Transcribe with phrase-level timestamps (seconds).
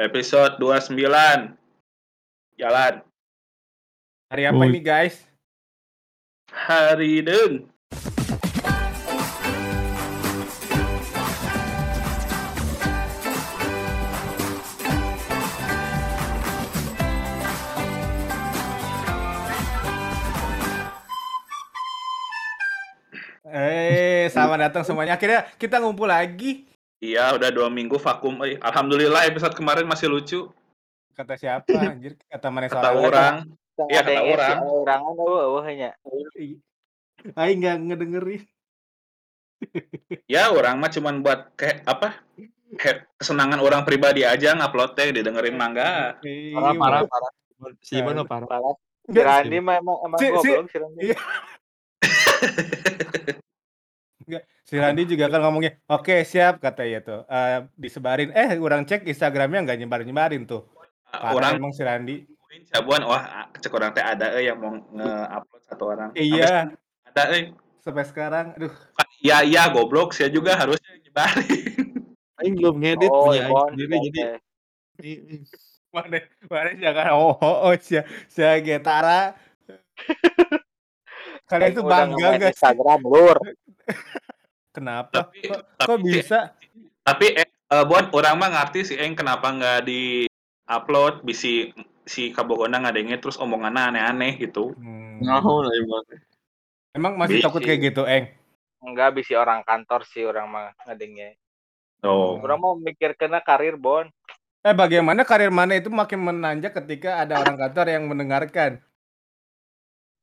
[0.00, 0.96] Episode 29.
[2.56, 3.04] Jalan.
[4.32, 4.72] Hari apa Uy.
[4.72, 5.28] ini guys?
[6.48, 7.68] Hari Deung.
[23.44, 25.20] Eh, selamat datang semuanya.
[25.20, 26.69] Akhirnya kita ngumpul lagi.
[27.00, 28.36] Iya, udah dua minggu vakum.
[28.44, 30.40] Eh, Alhamdulillah episode kemarin masih lucu.
[31.16, 31.72] Kata siapa?
[31.72, 33.48] Anjir, kata mana Kata orang.
[33.88, 34.56] Iya, ada kata orang.
[34.60, 35.90] esi orangan eueuh eueuh nya.
[37.32, 38.42] Aing nggak ngedengerin.
[40.28, 42.20] Ya, orang mah cuman buat kayak apa?
[43.16, 46.20] Kesenangan orang pribadi aja ngupload teh didengerin mangga.
[46.20, 47.30] Parah, parah, parah.
[47.80, 48.48] Si mah parah.
[48.48, 48.74] Parah.
[49.04, 50.78] Si Nggak, Randi mah emang emang Si- si- goblok si.
[51.00, 51.16] Iya.
[54.70, 57.26] Si Randi juga kan ngomongnya, oke siap kata ya tuh.
[57.26, 58.30] Eh, disebarin.
[58.30, 60.62] Eh, orang cek Instagramnya nggak nyebar nyebarin tuh.
[61.10, 62.22] Parah orang emang si Randi.
[62.70, 66.08] cabuan wah cek orang teh ada eh yang mau nge-upload satu orang.
[66.14, 67.44] Iya, Sampai ada eh.
[67.82, 68.46] sampai sekarang.
[68.54, 68.70] Aduh,
[69.20, 71.58] Ya iya goblok saya juga harusnya nyebarin.
[72.38, 73.68] Aing belum ngedit Oh, punya Aing Ibon.
[73.74, 75.10] sendiri jadi Oke.
[75.90, 77.98] mana mana jangan oh oh, oh si
[78.30, 79.34] si Getara.
[81.50, 82.54] Kalian itu Udah bangga gak?
[82.54, 83.34] Instagram lur.
[84.70, 85.26] Kenapa?
[85.26, 86.38] Tapi- kok, tapi- kok bisa?
[87.02, 90.26] Tapi eh, eh, buat orang mah ngerti sih Eng kenapa nggak di
[90.70, 91.74] upload bisi
[92.06, 94.74] si Kabogona ngadengnya terus omongannya aneh-aneh gitu.
[94.78, 95.18] Hmm.
[95.22, 96.04] Ngaho lah Iban.
[96.90, 97.46] Emang masih Bisi.
[97.46, 98.34] takut kayak gitu, Eng?
[98.82, 101.36] Enggak bisi orang kantor sih orang mah ngadengnya.
[102.00, 102.40] Oh.
[102.40, 104.08] Orang mau mikir kena karir Bon.
[104.60, 108.80] Eh, bagaimana karir mana itu makin menanjak ketika ada orang kantor yang mendengarkan?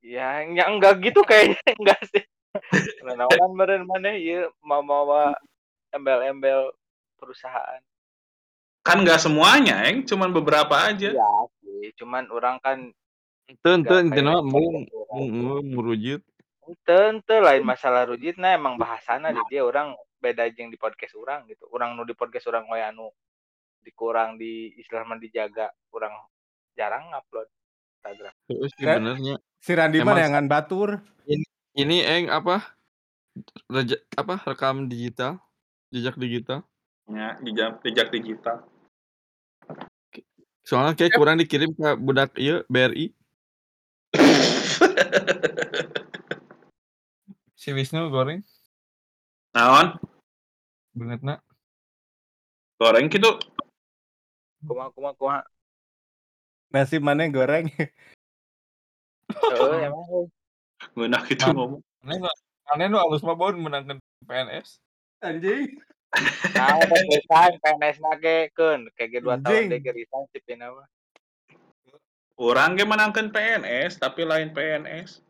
[0.02, 2.24] Ya, ya enggak gitu kayaknya enggak sih.
[3.04, 5.36] Naon meureun mana ieu mau mawa
[5.94, 6.72] embel-embel
[7.18, 7.82] perusahaan.
[8.86, 11.12] Kan nggak semuanya, Eng, cuman beberapa aja.
[11.12, 12.92] Iya sih, cuman orang kan
[13.48, 16.20] Ente ente nggak ente kayak nama mau merujut.
[16.68, 21.64] Ente lain masalah rujitna emang bahasana di dia orang beda jeung di podcast orang gitu.
[21.72, 23.08] Orang nu di podcast orang we anu
[23.80, 26.12] dikurang di istilah mah dijaga, orang
[26.76, 27.48] jarang upload
[28.04, 28.36] Instagram.
[28.52, 29.36] Terus sih benernya.
[29.64, 31.00] Si Randi mana yang ngan batur?
[31.24, 31.47] Ini
[31.78, 32.74] Eng apa?
[33.70, 35.38] Reja, apa rekam digital,
[35.94, 36.66] jejak digital.
[37.06, 38.66] Ya, jejak, jejak digital.
[40.66, 43.14] Soalnya kayak kurang dikirim ke budak iya BRI.
[47.58, 48.46] Si Wisnu goreng
[49.52, 49.98] Naon?
[50.94, 51.40] banget nak.
[52.78, 53.34] Goreng gitu.
[54.62, 55.42] Kumaha kumaha kumaha.
[56.70, 57.68] Nasi mana yang goreng?
[57.74, 57.90] Heeh,
[59.90, 60.37] emang euy.
[60.98, 61.54] Ngeunah gitu Nah.
[61.54, 61.82] ngomong.
[62.02, 62.28] Aneh nu
[62.74, 64.82] aneh nu alus mah bon menangkan PNS.
[65.22, 65.78] Anjing.
[66.58, 70.74] Nah, resign PNS na ge keun, kayak ge 2 tahun deh ge resign si Pina
[70.74, 70.88] mah.
[72.34, 75.22] Orang ge menangkan PNS, tapi lain PNS.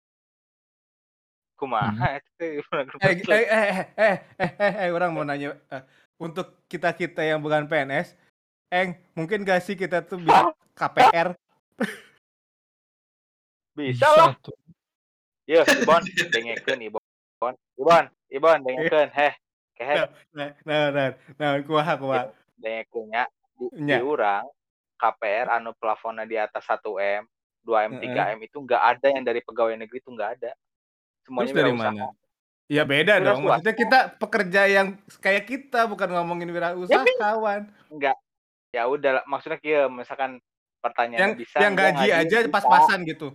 [1.58, 2.62] Kumaha eta teh
[3.02, 5.58] Eh, eh, eh, eh, eh, eh, eh, eh, orang mau nanya.
[5.68, 5.84] eh,
[6.22, 8.14] untuk kita-kita yang bukan PNS,
[8.70, 11.34] Eng, mungkin gak sih kita tuh bisa KPR?
[13.74, 14.36] Bisa lah.
[15.48, 17.04] Yeuh, Ibon, dengekeun Ibon.
[17.80, 19.10] Ibon, Ibon dengekeun.
[19.16, 19.34] Heh,
[19.80, 19.96] kehe
[20.36, 21.10] Nah, nah, nah,
[21.40, 22.26] nah, kumaha, kumaha.
[22.60, 23.24] dengekeun nya.
[23.58, 24.04] Di, di Nya.
[24.06, 24.46] urang
[25.00, 27.26] KPR anu plafonnya di atas 1M,
[27.66, 28.14] 2M, Heeh.
[28.14, 30.52] 3M itu enggak ada yang dari pegawai negeri itu enggak ada.
[31.26, 31.94] Semuanya Terus dari wirausaha.
[31.96, 32.06] mana?
[32.68, 33.40] Ya beda Wira dong.
[33.48, 33.84] Maksudnya swasta.
[33.88, 34.88] kita pekerja yang
[35.24, 37.72] kayak kita bukan ngomongin wirausahawan.
[37.88, 38.18] Enggak.
[38.76, 43.32] Ya udah, maksudnya kieu misalkan yang pertanyaannya bisa yang gaji aja pas-pasan gitu.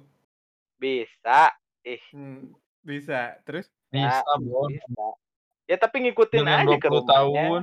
[0.76, 1.50] Bisa.
[1.84, 3.36] Ih, Hmm, bisa.
[3.42, 4.32] Terus Bisa Bisa.
[4.40, 4.68] bon.
[4.68, 5.06] bisa.
[5.64, 7.12] Ya tapi ngikutin Dengan aja ke 20 rumahnya.
[7.12, 7.60] tahun.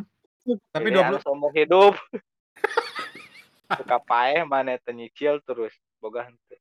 [0.70, 1.94] tapi Ini 20 anu seumur hidup.
[3.78, 6.58] Suka paeh mana teu nyicil terus boga henteu.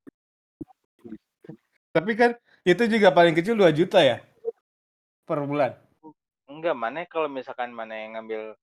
[1.88, 4.20] tapi kan itu juga paling kecil 2 juta ya
[5.24, 5.72] per bulan.
[6.44, 8.54] Enggak, mana kalau misalkan mana yang ngambil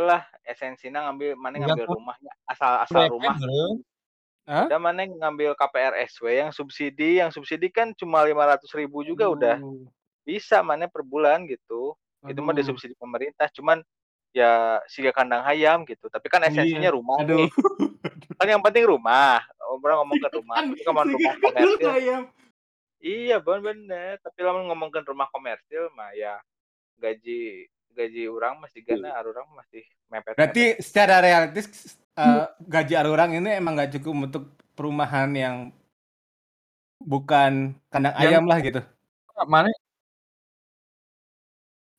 [0.00, 3.36] lah esensinya ngambil mana ngambil rumahnya asal asal rumah.
[4.44, 4.68] Hah?
[4.68, 9.24] Udah mana yang ngambil KPR SW yang subsidi, yang subsidi kan cuma 500 ribu juga
[9.32, 9.88] udah Aduh.
[10.20, 11.96] bisa mana per bulan gitu.
[12.28, 12.60] Itu mah Aduh.
[12.60, 13.80] disubsidi pemerintah, cuman
[14.36, 16.12] ya siga kandang ayam gitu.
[16.12, 17.24] Tapi kan esensinya rumah Iya.
[17.24, 17.38] Aduh.
[17.40, 17.50] nih.
[18.40, 19.40] Kan yang penting rumah.
[19.84, 22.20] Orang ngomong ke rumah, tapi kalau rumah komersil.
[23.04, 24.16] Iya, bon bener.
[24.20, 26.40] Tapi lamun ngomongin rumah komersil mah ya
[26.96, 30.34] gaji gaji orang masih gana, orang masih mepet.
[30.34, 35.56] Berarti secara realistis eh, gaji orang ini emang gak cukup untuk perumahan yang
[36.98, 38.80] bukan kandang Yang- ayam lah gitu.
[39.44, 39.68] Mana?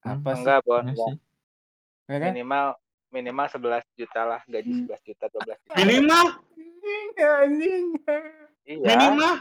[0.01, 0.39] Apa sih?
[0.39, 0.79] enggak, bon.
[0.79, 1.07] Mana enggak.
[1.09, 1.15] sih?
[2.05, 2.31] Ya kan?
[2.31, 2.65] Minimal
[3.09, 6.25] minimal 11 juta lah gaji 11 juta 12 juta Minimal,
[7.15, 7.85] Anjing.
[8.61, 9.33] iya minimal.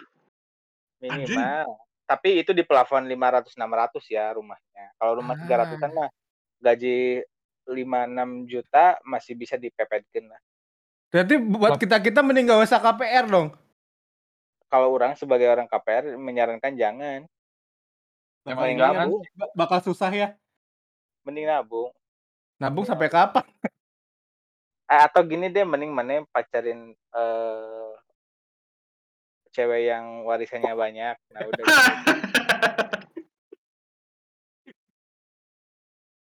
[0.97, 1.67] minimal
[2.05, 5.67] tapi itu di plafon 500 600 ya rumahnya kalau rumah Ah.
[5.67, 6.11] 300 an mah
[6.57, 7.27] gaji
[7.67, 7.75] 5
[8.07, 10.41] 6 juta masih bisa dipepetkan lah
[11.15, 13.55] Berarti buat kita-kita mending gak usah KPR dong.
[14.67, 17.31] kalau orang sebagai orang KPR menyarankan jangan
[18.43, 19.07] Emang mending jangan.
[19.07, 19.23] nabung
[19.55, 20.29] Bakal susah ya.
[21.23, 21.95] mending nabung
[22.59, 23.47] Nabung sampai kapan?
[24.91, 27.91] eh, atau gini deh mending mana pacarin eh
[29.49, 32.13] cewek yang warisannya banyak nah udah gitu.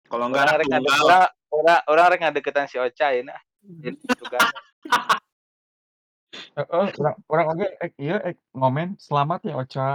[0.06, 3.42] Kalau enggak orang rek orang orang orang rek ngadeketan si Ocha ini ah.
[3.82, 4.06] Gitu
[4.88, 5.20] kan.
[6.54, 9.88] Eh, eh, orang orang oge eh, iya eh, ngomen selamat ya Ocha.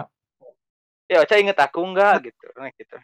[1.09, 2.45] Ya Ocha inget aku enggak gitu.
[2.55, 2.95] Nah, gitu.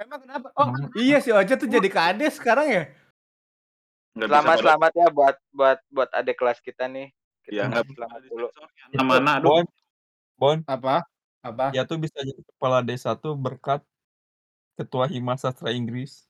[0.00, 0.48] Emang kenapa?
[0.56, 2.84] Oh, iya si Ocha tuh jadi kades sekarang ya?
[4.12, 4.62] Nggak bisa Selamat balik.
[4.64, 7.08] selamat ya buat buat buat adik kelas kita nih.
[7.42, 8.46] Kita Ya, nggak kasih selamat dulu.
[9.00, 9.32] Mana?
[9.40, 9.48] Aduh.
[9.48, 9.64] Bon,
[10.36, 11.06] Bon, Apa?
[11.42, 11.70] Apa?
[11.74, 13.82] dia tuh bisa jadi kepala desa tuh berkat
[14.76, 16.26] ketua Hima Sastra Inggris.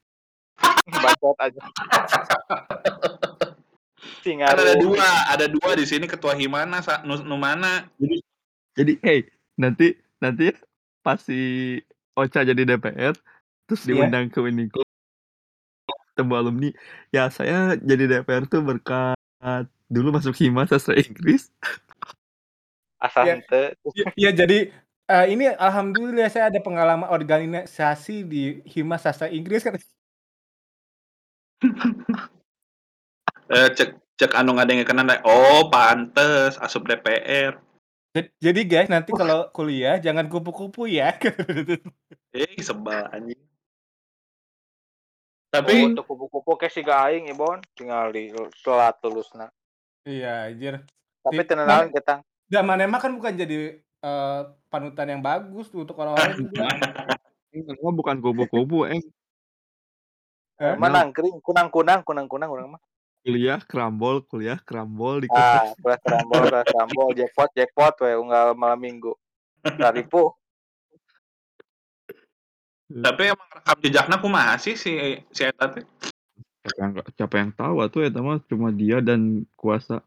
[1.04, 1.60] Bacot aja.
[4.02, 4.58] Kan Singaru.
[4.58, 7.86] ada dua, ada dua di sini ketua Himana, Sa- Nu, Nu mana?
[8.74, 10.50] Jadi, hey, nanti nanti
[11.02, 11.78] pas si
[12.18, 13.14] Ocha jadi DPR
[13.66, 13.94] terus Iya.
[13.94, 14.82] diundang ke Uniqlo
[16.12, 16.68] ketemu alumni.
[17.08, 19.16] Ya saya jadi DPR tuh berkat
[19.88, 21.48] dulu masuk Hima Sastra Inggris.
[23.00, 23.36] Asal Ya.
[24.14, 24.58] Iya jadi
[25.08, 29.74] eh, ini alhamdulillah saya ada pengalaman organisasi di Hima Sastra Inggris kan.
[33.52, 37.60] Eh, cek cek anu ngadenge kena oh pantes asup DPR
[38.40, 41.16] Jadi, guys nanti kalau kuliah jangan kupu-kupu ya.
[42.36, 43.40] eh sebal anjing
[45.52, 48.32] Oh, tapi untuk kupu-kupu ke si gaing Ibon tinggal di
[48.64, 49.52] telat lulusna.
[50.08, 50.80] iya anjir.
[51.20, 52.24] Tapi Di- tenan kita.
[52.48, 54.40] Dan Manema kan bukan jadi eh,
[54.72, 56.64] panutan yang bagus tuh untuk orang-orang juga.
[57.84, 58.96] Oh, bukan kubu-kubu, eh?
[60.56, 62.82] Mana angkring kunang-kunang kunang-kunang urang mah.
[63.22, 68.78] Kuliah kerambol, kuliah kerambol di Ah, kelas rambol, kelas rambol, jackpot, jackpot, we unggal malam
[68.82, 69.14] minggu.
[69.62, 70.34] Raripu,
[73.00, 74.92] tapi emang rekam jejaknya kumaha sih si
[75.32, 75.86] si eta teh
[76.60, 80.04] siapa yang siapa yang tahu tuh ya mah cuma dia dan kuasa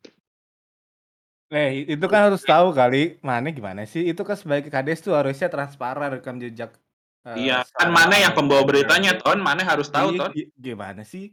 [1.53, 4.01] Eh, itu kan harus tahu kali mana gimana sih?
[4.01, 6.73] Itu kan sebagai kades tuh harusnya transparan rekam jejak.
[7.21, 11.05] eh, iya kan mana yang pembawa beritanya ton mana harus tahu Iya, ton gi- Gimana
[11.05, 11.29] sih?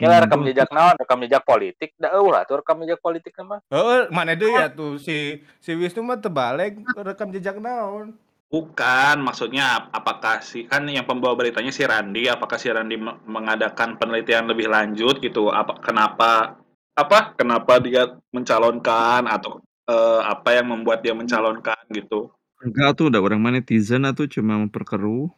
[0.00, 0.46] Kira Hmm, rekam tuh.
[0.48, 1.90] jejak naon, rekam jejak politik.
[1.94, 3.60] Da eueuh lah tuh rekam jejak politik mah.
[3.68, 5.14] Oh, mana deh ya tuh si
[5.60, 8.16] si Wisnu mah terbalik rekam jejak naon.
[8.50, 13.94] bukan maksudnya apakah si kan yang pembawa beritanya si Randi apakah si Randi me- mengadakan
[13.94, 16.58] penelitian lebih lanjut gitu apa kenapa
[16.98, 23.22] apa kenapa dia mencalonkan atau eh, apa yang membuat dia mencalonkan gitu enggak tuh udah
[23.22, 25.30] orang mana netizen atau cuma memperkeruh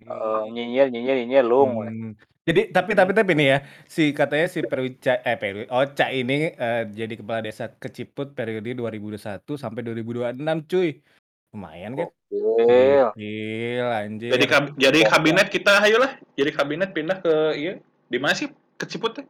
[0.00, 1.80] Eh, nyinyir, nyinyir, nyinyir lung.
[1.80, 1.86] we.
[1.86, 2.12] Hmm.
[2.40, 6.82] Jadi tapi tapi tapi nih ya si katanya si Perwica eh Perwi Oca ini eh,
[6.88, 11.04] jadi kepala desa Keciput periode 2021 sampai 2026 cuy.
[11.52, 12.08] Lumayan kan?
[12.30, 13.84] Gokil.
[13.84, 14.30] Anjir.
[14.32, 17.72] jadi kab- jadi kabinet kita ayolah jadi kabinet pindah ke iya
[18.08, 18.48] di mana sih
[18.80, 19.26] keciput teh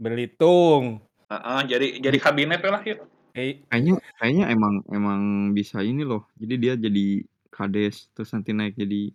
[0.00, 1.02] Belitung.
[1.28, 2.96] Heeh, jadi jadi kabinet lah ya
[3.32, 5.20] Eh, kayaknya kayaknya emang emang
[5.56, 9.08] bisa ini loh jadi dia jadi kades terus nanti naik jadi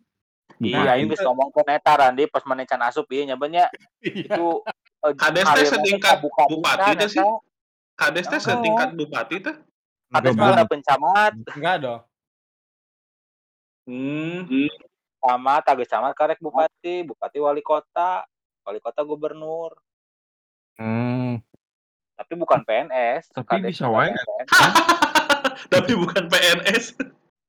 [0.58, 3.70] Iya, Nah, ini itu- geus ngomongkeun eta Randi pas mana can asup ieu nya nya
[4.02, 4.26] iya.
[4.26, 4.46] itu
[5.06, 7.28] eh, Kades teh setingkat bupati teh sih.
[7.94, 9.56] kades teh setingkat bupati teh
[10.08, 12.02] Kades mah pencamat, Enggak dong.
[13.92, 14.72] hmm.
[15.20, 18.24] camat, agak camat karek bupati, bupati wali kota,
[18.64, 19.76] wali kota gubernur.
[20.80, 21.44] hmm.
[22.18, 23.30] Tapi bukan PNS.
[23.36, 24.16] Tapi Kades bisa wae.
[25.74, 26.98] Tapi bukan PNS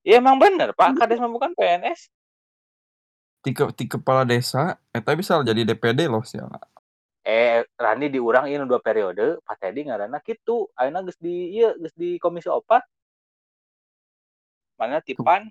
[0.02, 2.08] Iya emang bener Pak, Kades mah bukan PNS.
[3.48, 6.36] Tiga tiga kepala desa eta bisa jadi DPD loh sih
[7.28, 10.64] Eh, Rani diurang ini dua periode, Pak Teddy ngaranna kitu.
[10.72, 12.80] Ayeuna geus di ieu geus di komisi opat.
[14.80, 15.44] Mana tipan?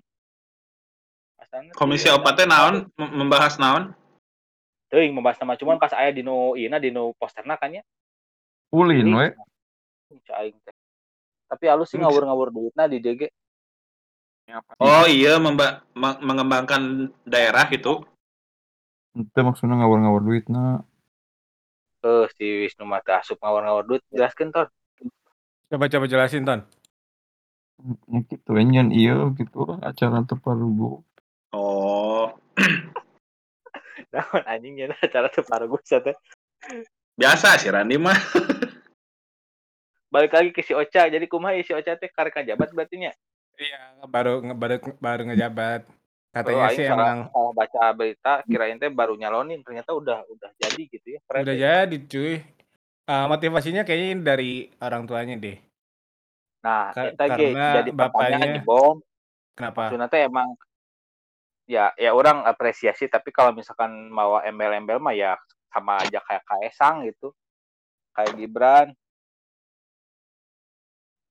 [1.78, 3.94] Komisi di- opat teh naon mem- membahas naon
[4.90, 7.84] Teuing membahas nama cuman pas aya dino ieu di no posterna kan ya.
[8.74, 9.30] ulin we
[10.26, 10.74] Cek aing teh.
[11.46, 13.30] Tapi halus sih ngawur-ngawur duitna di DG.
[14.80, 18.04] Oh iya memba- meng- mengembangkan daerah gitu
[19.12, 20.82] itu maksudnya ngawur-ngawur duit nah
[21.98, 24.02] Eh si Wisnu mah teh asup ngawur-ngawur duit.
[24.14, 24.70] Jelaskeun Ton.
[25.66, 26.62] Coba coba jelasin Ton.
[28.30, 31.02] gitu enyan iya gitu acara terparugu
[31.54, 32.26] oh
[34.14, 36.14] Naon anjing ya acara teu paragus teh.
[37.18, 38.14] Biasa si Randi mah.
[40.10, 41.10] Balik lagi ke si Ocha.
[41.10, 43.12] Jadi kumaha ieu si Ocha teh karek ngajabat berarti nya?
[43.58, 45.82] Iya, baru nge baru baru ngejabat.
[46.30, 50.50] Katanya aing sih salah emang salah baca berita, kirain teh baru nyalonin, ternyata udah udah
[50.62, 51.20] jadi gitu ya.
[51.26, 51.60] Keren udah deh.
[51.60, 52.34] jadi cuy.
[53.08, 55.58] Eh, motivasinya kayaknya dari orang tuanya deh.
[56.62, 58.96] Nah, Ka eta ge karena jadi pertanyaan bapaknya nih, Bom.
[59.58, 59.80] kenapa?
[59.90, 60.48] Maksudna teh emang
[61.68, 65.34] ya ya orang apresiasi tapi kalau misalkan mau embel-embel mah ya
[65.74, 67.34] sama aja kayak Kaesang gitu.
[68.14, 68.88] Kayak Gibran.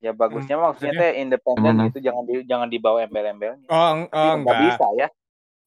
[0.02, 3.66] Ya bagusnya mah maksudnya teh independen gitu, jangan di jangan dibawa embel-embelnya.
[3.66, 4.62] Oh, Tapi oh nggak enggak.
[4.70, 5.08] bisa ya.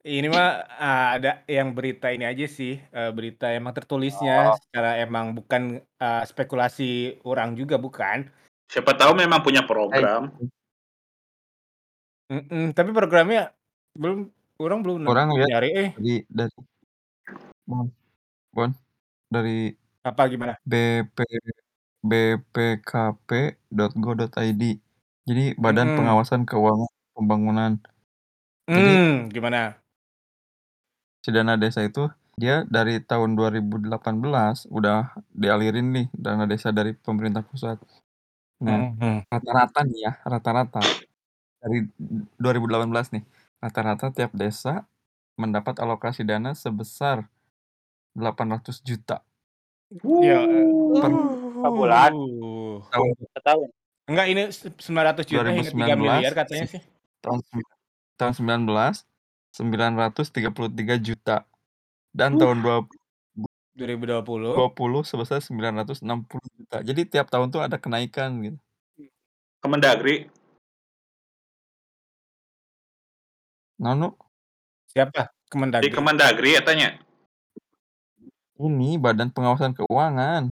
[0.06, 4.56] Ini mah, eee, ada yang berita ini aja sih, eee, berita emang tertulisnya Oh.
[4.62, 8.30] secara emang bukan, eee, spekulasi orang juga bukan.
[8.70, 10.30] Siapa tahu memang punya program.
[12.30, 13.50] Mhm, tapi programnya
[13.98, 14.30] belum
[14.62, 15.88] orang belum Orang lihat nyari eh.
[15.98, 16.54] dari dari
[17.68, 17.86] Bon
[18.56, 18.70] Bon,
[19.30, 20.56] dari Apa gimana?
[20.64, 21.16] BP
[22.04, 23.62] bpkp.go.id.
[25.28, 25.94] Jadi Badan Mhm.
[25.96, 27.72] Pengawasan Keuangan Pembangunan.
[28.76, 29.80] Jadi Mmm, gimana?
[31.24, 32.08] si dana desa itu
[32.40, 37.76] dia dari tahun 2018 udah dialirin nih dana desa dari pemerintah pusat.
[38.64, 39.22] Nah, Mhm.
[39.32, 40.82] rata-rata nih ya, rata-rata
[41.62, 41.86] dari
[42.40, 43.24] 2018 nih,
[43.64, 44.86] rata-rata tiap desa
[45.40, 47.26] mendapat alokasi dana sebesar
[48.16, 49.24] 800 juta.
[50.20, 51.12] Ya, eee, Per
[51.60, 52.10] Per bulan?
[52.12, 52.78] uh.
[52.88, 53.08] tahun.
[53.36, 53.68] Setahun?
[54.10, 56.82] Enggak ini se 900 juta hingga 3.000.000.000 2019 katanya sih.
[57.20, 57.38] tahun
[58.16, 59.06] tahun 19
[59.50, 61.36] 933 juta
[62.10, 62.38] dan Uh.
[62.42, 62.76] tahun dua
[63.34, 63.46] bu
[63.78, 64.52] 2020?
[64.56, 66.02] 20 sebesar 960
[66.58, 66.76] juta.
[66.82, 68.58] Jadi tiap tahun tuh ada kenaikan gitu.
[69.60, 70.26] Kemendagri.
[73.80, 74.08] Naon nu?
[74.86, 75.30] Siapa?
[75.30, 75.90] Di Kemendagri?
[75.90, 76.98] Kemendagri eta nya?
[78.60, 80.52] Ini Badan Pengawasan Keuangan.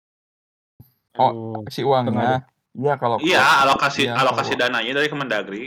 [1.16, 2.12] Oh, Aduh, si tengah deh.
[2.12, 2.36] uangnya.
[2.76, 5.64] Iya kalau Iya, alokasi iya alokasi kalau dananya dari Kemendagri.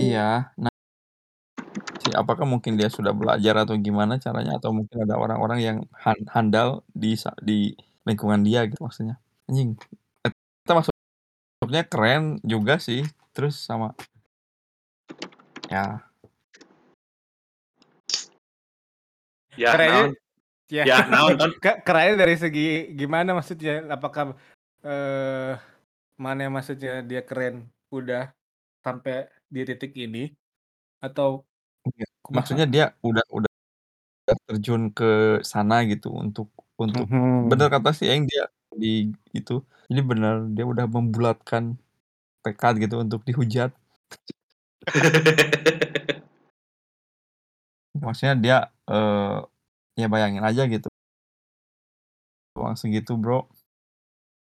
[0.00, 0.48] Iya.
[0.56, 0.72] Nah,
[2.00, 6.16] si apakah mungkin dia sudah belajar atau gimana caranya atau mungkin ada orang-orang yang han
[6.32, 7.76] handal di sa di
[8.08, 9.20] lingkungan dia gitu maksudnya.
[9.46, 9.76] Anjing,
[10.24, 13.04] eta maksudnya keren juga sih,
[13.36, 13.92] terus sama
[15.68, 16.00] ya.
[19.52, 20.12] Ya, Kerennya naon?
[20.72, 21.50] ya Ya, naon, Ton?
[21.64, 23.84] ke kerennya dari segi gimana maksudnya?
[23.92, 24.32] Apakah,
[24.86, 25.52] eee,
[26.24, 27.56] mana maksudnya dia keren
[27.96, 28.22] udah
[28.86, 29.14] sampai
[29.54, 30.20] di titik ini
[31.04, 31.44] atau
[31.90, 33.50] Iya, maksudnya dia udah udah
[34.48, 35.06] terjun ke
[35.52, 36.48] sana gitu untuk
[36.82, 37.06] untuk
[37.50, 37.74] bener Mhm.
[37.74, 38.44] kata si Aing dia
[38.82, 39.54] di itu,
[39.90, 41.64] jadi bener dia udah membulatkan
[42.44, 43.70] tekad gitu untuk dihujat.
[48.00, 48.56] Maksudnya dia,
[48.88, 49.36] eee,
[50.00, 50.88] ya bayangin aja gitu.
[52.56, 53.48] Uang segitu, Bro.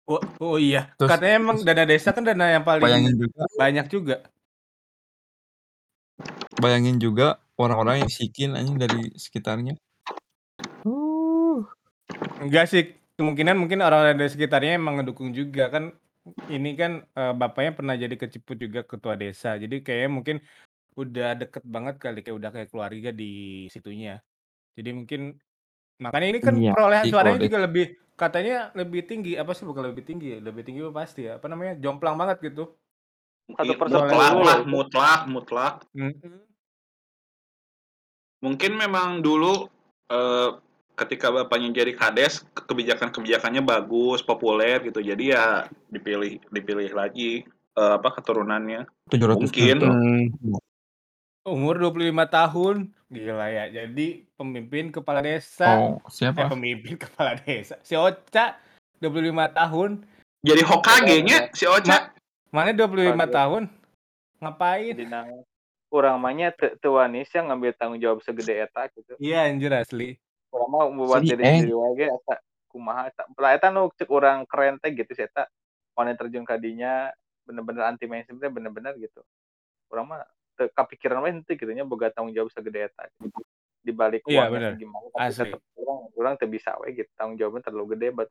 [0.06, 3.42] Oh oh iya, Terus katanya emang terus dana desa kan dana yang paling bayangin juga
[3.58, 4.16] banyak juga.
[6.60, 7.28] bayangin juga
[7.60, 9.76] orang-orang yang miskin anjing dari sekitarnya.
[10.86, 11.66] Uh.
[12.40, 15.92] Enggak sih, kemungkinan mungkin orang-orang dari sekitarnya emang ngedukung juga kan
[16.50, 19.58] ini kan, eee, bapaknya pernah jadi keciput juga ketua desa.
[19.58, 20.38] Jadi kayaknya mungkin
[20.98, 24.22] udah deket banget kali, kayak udah kayak keluarga di situnya.
[24.78, 25.22] Jadi mungkin
[26.04, 27.86] makanya ini kan Iya perolehan suaranya juga lebih
[28.20, 31.48] katanya lebih tinggi, apa sih bukan lebih tinggi ya, lebih tinggi mah pasti ya, apa
[31.52, 32.62] namanya, jomplang banget gitu.
[33.64, 35.74] I 1% Perolehan mutlak lah, mutlak mutlak.
[35.94, 36.48] Mhm.
[38.44, 39.70] Mungkin memang dulu,
[40.12, 40.50] eee,
[41.00, 45.46] ketika bapaknya jadi kades, ke kebijakan-kebijakannya bagus, populer gitu, jadi ya
[45.92, 47.44] dipilih dipilih lagi,
[47.76, 48.88] eee, apa, keturunannya.
[49.12, 49.78] 700 Mungkin.
[49.80, 50.02] juta.
[50.44, 50.58] Mmm.
[51.46, 52.76] Umur 25 tahun,
[53.06, 56.50] gila ya, jadi pemimpin kepala desa Oh, eh, siapa?
[56.50, 58.58] pemimpin kepala desa, si Ocha
[58.98, 60.02] 25 tahun.
[60.42, 61.54] Jadi Hokage Keren nya ya.
[61.54, 61.98] si Ma Ocha.
[62.50, 63.30] mana 25 Hokage.
[63.30, 63.64] tahun,
[64.42, 64.94] ngapain?
[64.98, 65.22] Dina
[65.94, 69.14] urang mah nya teu teu wani sia ngambil tanggung jawab segede eta gitu.
[69.22, 70.18] Iya anjir asli.
[70.50, 72.36] Urang mah buat Si diri Eng sendiri wae ge eta
[72.74, 73.24] kumaha eta.
[73.38, 75.46] Lah eta nu cek urang keren teh gitu si eta,
[75.94, 77.14] wani terjun ka dinya
[77.46, 79.22] bener-bener anti mainstream teh bener-bener gitu.
[79.94, 80.26] Urang mah
[80.56, 83.44] teu kapikiran we henteu kitu nya boga tanggung jawab segede eta gitu.
[83.86, 85.42] Di balik Iya uangnya bener, segimana tapi asli.
[85.46, 88.30] tetep urang urang teu bisa we gitu, tanggung jawabnya terlalu gede buat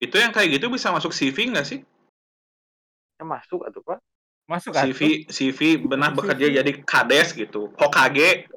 [0.00, 1.80] Itu yang kayak gitu bisa masuk CV nggak sih?
[3.20, 4.00] Ya masuk atuh, Pak.
[4.48, 4.88] Masuk atuh.
[4.96, 6.56] CV CV benar Masuk bekerja CV.
[6.56, 8.48] jadi kades gitu, Hokage.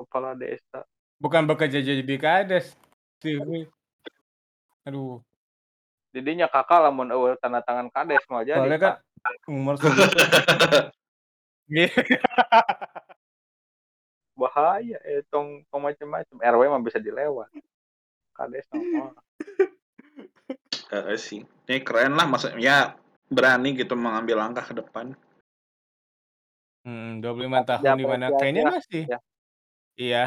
[0.00, 0.88] Kepala desa.
[1.20, 2.72] Bukan bekerja jadi kades,
[3.20, 3.68] CV.
[4.88, 5.20] Aduh.
[6.16, 9.50] Didinya kakak lamun eueuh tanda tangan kades mau jadi, Soalnya kan Pak.
[9.52, 9.74] umur.
[11.70, 11.88] Iya.
[14.34, 17.48] Bahaya eh tong tong macem-macem, RW mah bisa dilewat.
[18.34, 19.14] Kades moal.
[20.90, 21.40] Heeh sih.
[21.70, 22.98] Ini keren lah maksudnya
[23.30, 25.14] berani gitu mengambil langkah ke depan.
[26.84, 29.18] Mhm, 25 tahun di mana kayaknya masih ya.
[29.96, 30.24] iya.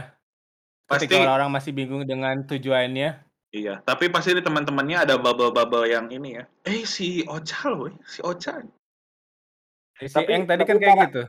[0.87, 3.27] Ketika Pasti orang-orang masih bingung dengan tujuannya.
[3.47, 8.19] Iya, tapi pasti di teman-temannya ada bubble-bubble yang ini ya, "Eh, si Ocha loh, si
[8.19, 8.59] Ocha."
[9.97, 11.23] Si Tapi Eng tadi tapi kan kayak gitu.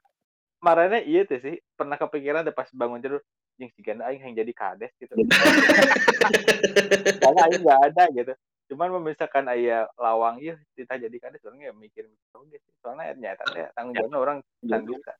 [0.58, 3.22] marahnya iya tuh sih, pernah kepikiran deh pas bangun tidur,
[3.56, 5.14] "Jeung sigana aing hayang jadi kades," gitu.
[7.22, 8.32] Soalnya aing nggak ada gitu.
[8.68, 12.04] Cuman kalau misalkan aya lawang ieu kita jadi kades urang ya mikir
[12.37, 12.75] oge sih.
[12.84, 15.14] Soalnya nyata teh tanggung jawabna urang can bisa.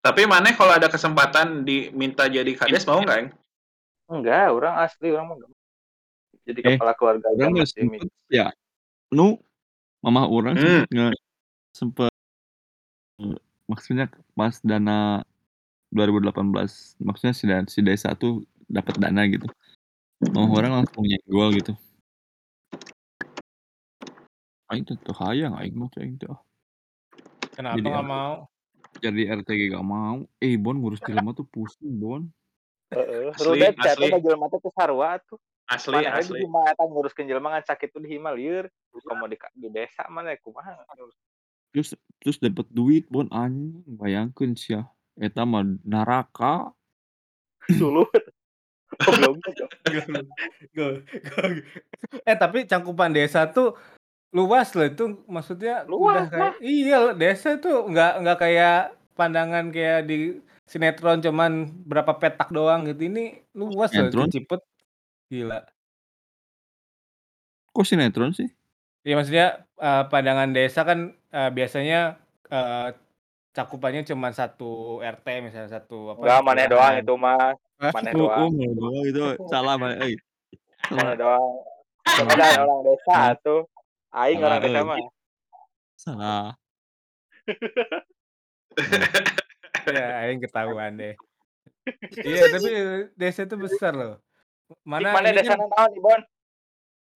[0.00, 3.28] Tapi maneh kalau ada kesempatan diminta jadi kades mau nggak, Eng?
[4.06, 5.36] Enggak, urang asli urang mah
[6.46, 8.54] jadi Eh, kepala keluarga masih sempet ya,
[9.10, 9.34] nu
[9.98, 11.10] mamah urang Hmm.
[11.74, 12.14] sempet
[13.20, 13.36] eee,
[13.68, 14.06] maksudnya
[14.36, 15.22] pas dana
[15.94, 19.46] 2018, maksudnya si da si desa tuh dapat dana gitu.
[20.32, 21.72] Mamah urang langsung nyenggol gitu.
[24.66, 26.40] Aing teh teu hayang aing mah aing teh ah.
[27.54, 28.34] Kenapa Jadi nggak RT mau?
[28.96, 30.16] jadi RT ge nggak mau.
[30.42, 32.22] Eh, Bon ngurus jelema tuh pusing, Bon.
[32.92, 34.12] Heeh, Asli rudet nya teh asli.
[34.12, 35.38] da jelema teh teu sarua atuh.
[35.66, 36.38] Asli di asli.
[36.42, 38.66] hima eta nguruskeun jelema ngan sakit tuh di hima lieur.
[39.06, 41.14] Komo di ka di desa maneh kumaha ngurus
[41.76, 41.92] Terus
[42.24, 44.88] terus dapat duit, Bon, anjing bayangkeun sia,
[45.20, 45.60] eta mah
[50.72, 50.88] go
[51.28, 51.42] go
[52.24, 53.76] eh, tapi Cangkupan Desa tuh
[54.32, 56.54] luas loh itu maksudnya udah Luas kayak lah.
[56.64, 58.78] iya, desa tuh nggak nggak kayak
[59.12, 63.08] pandangan kayak di sinetron cuman berapa petak doang gitu.
[63.08, 64.28] Ini luas loh Sinetron?
[64.32, 64.60] Ciciput.
[65.28, 65.60] Gila.
[67.72, 68.48] Kok sinetron sih?
[69.06, 71.96] Iya maksudnya, eee, pandangan desa kan, eee, biasanya,
[72.54, 72.88] eee,
[73.56, 77.02] cakupannya cuman 1 RT misalnya, 1 apa, Enggak, maneh doang kelurahan.
[77.02, 77.52] itu mah.
[77.82, 77.94] Hah?
[77.94, 78.50] Maneh Oh oh, doang.
[78.78, 80.14] doang itu salah euy.
[80.94, 81.54] Maneh Salah doang.
[82.16, 83.62] salah orang desa atuh.
[84.14, 85.00] Aing orang desa mah.
[85.98, 86.56] Salah.
[89.86, 91.14] Ya, aing ketahuan deh.
[92.26, 92.68] Iya, tapi
[93.20, 94.12] desa itu besar loh.
[94.86, 96.20] Mana maneh ini kan desana naon, Ibon?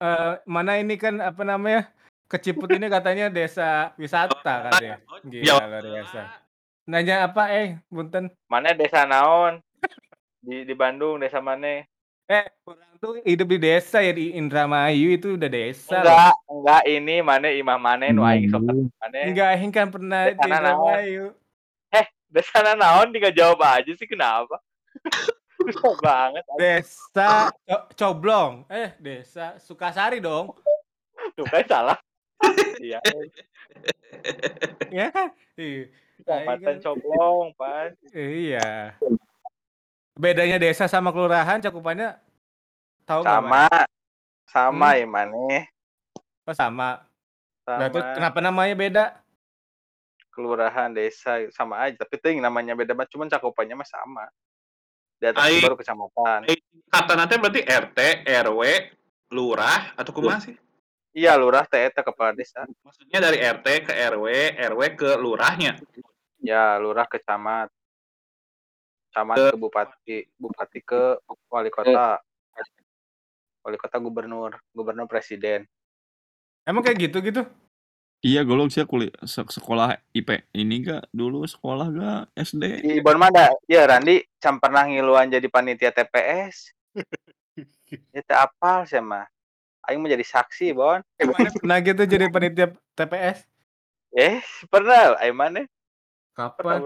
[0.01, 1.93] eee, mana ini kan apa namanya,
[2.31, 5.03] Keciput ini katanya desa wisata katanya.
[5.27, 6.21] Gila luar biasa.
[6.87, 8.31] Nanya apa, eh, punten?
[8.47, 9.59] Maneh desa naon?
[10.39, 11.91] Di di Bandung desa maneh?
[12.31, 16.07] Eh, orang tuh hidup di desa ya, di Indramayu itu udah desa loh.
[16.07, 18.87] Enggak, enggak ini maneh imah maneh nu aing sok Bandung.
[19.03, 19.23] maneh.
[19.27, 20.47] Enggak, aing kan pernah di naon?
[20.47, 21.25] Indramayu.
[21.91, 24.63] Eh, desana naon tinggal jawab aja sih kenapa?
[25.67, 26.47] Susah banget.
[26.55, 28.71] Desa Co Coblong.
[28.71, 30.55] Eh, desa Sukasari dong.
[31.35, 31.99] Tuh kan salah.
[32.81, 32.99] Iya.
[34.91, 35.29] Iya kan?
[36.21, 37.93] Kecamatan kan Coblong, Pan.
[38.17, 38.97] Iya.
[40.17, 42.17] Bedanya desa sama kelurahan cakupannya
[43.05, 43.49] tahu nggak, Sama.
[43.49, 43.89] Mas?
[44.51, 44.99] Sama Hmm?
[44.99, 45.63] ya maneh.
[46.49, 47.07] Oh, sama.
[47.63, 47.87] Sama.
[48.17, 49.05] kenapa namanya beda?
[50.35, 54.25] Kelurahan, desa sama aja, tapi teuing namanya beda mah cuman cakupannya mah sama.
[55.21, 56.49] Di itu baru kecamatan.
[56.49, 57.99] tingkatan teh berarti RT,
[58.49, 58.63] RW,
[59.37, 60.57] lurah atau kumaha sih?
[61.11, 62.63] Iya, lurah teh eta kepala desa.
[62.87, 64.27] Maksudnya dari RT ke RW,
[64.71, 65.75] RW ke lurahnya?
[66.39, 67.67] Ya, lurah ke camat.
[69.11, 71.19] Camat Ke ke bupati, bupati ke
[71.51, 72.23] wali kota.
[73.67, 75.67] Wali kota gubernur, gubernur presiden.
[76.63, 77.43] Emang kayak gitu gitu?
[78.21, 82.85] Iya, golong sia kuli se sekolah IP ini gak dulu sekolah gak SD.
[82.85, 86.71] Di Ibon mah da, ya Randi can pernah ngiluan jadi panitia TPS.
[88.13, 89.25] Ya teu apal sia mah.
[89.89, 91.01] Aing mah jadi saksi, Bon.
[91.01, 93.45] Mana pernah gitu jadi panitia TPS?
[94.13, 95.37] Eh, pernah aing.
[95.37, 95.67] Pernah
[96.35, 96.79] Kapan?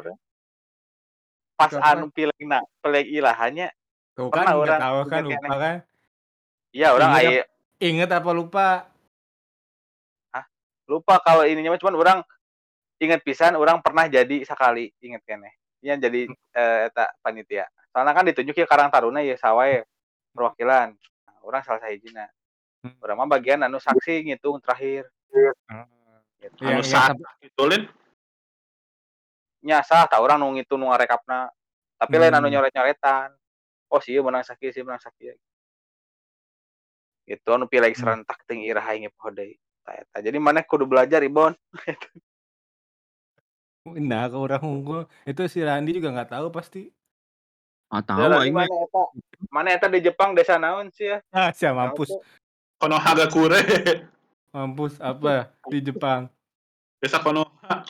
[1.54, 2.02] Pas Kapan?
[2.02, 3.70] anu pilegna, pileg ilahannya
[4.14, 5.76] Tuh kan pernah urang tahu kan, lupa kan?
[6.74, 7.42] Iya, ap aya
[7.82, 8.66] inget apa lupa?
[10.30, 10.44] Hah?
[10.86, 12.18] Lupa kalau ininya mah cuman urang
[13.02, 15.50] inget pisan urang pernah jadi sakali, inget keneh.
[15.82, 17.66] Iya jadi eh, eta panitia.
[17.90, 19.82] Soalnya kan ditunjuk ya Karang Taruna ya sawae
[20.34, 20.94] perwakilan.
[20.98, 22.26] Nah, urang salah sahijina.
[22.84, 23.00] Hmm.
[23.00, 25.08] Urang mah bagian anu saksi ngitung terakhir.
[25.32, 25.84] Heeh.
[26.44, 26.60] Gitu.
[26.60, 27.82] Anu Yang yang sah sampai gitulin?
[29.64, 31.48] Nya sah tah urang nu ngitung nu ngarekapna.
[31.96, 32.54] Tapi lain anu hmm.
[32.60, 33.32] nyoret-nyoretan.
[33.88, 35.32] Oh sih menang sakieu sih menang sakieu.
[37.24, 38.20] Gitu anu pileg Hmm.
[38.20, 39.56] serentak teuing iraha inge poho deui.
[39.80, 40.20] Tah eta.
[40.20, 41.56] Jadi maneh kudu belajar Ibon.
[43.84, 45.04] Nah, ke orang unggul.
[45.28, 46.88] Itu si Randi juga nggak tahu pasti.
[47.92, 49.02] Ah, tahu aing mana eta?
[49.52, 51.20] Mana eta di Jepang desa naon sih ya?
[51.28, 52.16] Ah, sia Naon mampus.
[52.76, 52.80] Tuh?
[52.82, 53.60] Konohagakure.
[54.54, 56.30] Mampus apa di Jepang.
[57.02, 57.84] Desa Konoha.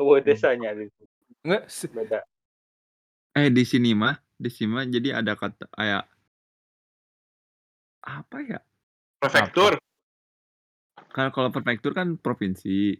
[0.00, 0.74] Eueuh desanya.
[1.44, 2.20] Enggak Beda.
[3.32, 6.04] Eh, di sini mah di sini mah jadi ada kata kayak
[8.02, 8.58] Apa ya?
[9.22, 9.78] Prefektur?
[11.14, 12.98] Kan kalau prefektur kan provinsi.